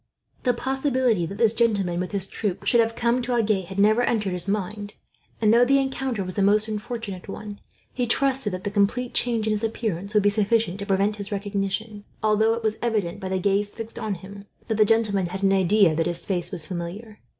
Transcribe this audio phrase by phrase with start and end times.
[0.41, 4.01] The possibility that this gentleman, with his troop, should have come to Agen had never
[4.01, 4.95] entered his mind;
[5.39, 7.59] and though the encounter was a most unfortunate one,
[7.93, 12.03] he trusted that the complete change in his appearance would be sufficient to prevent recognition;
[12.23, 15.53] although it was evident, by the gaze fixed on him, that the gentleman had an
[15.53, 17.19] idea that his face was familiar.